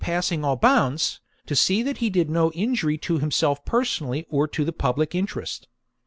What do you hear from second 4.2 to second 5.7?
or to the public interest.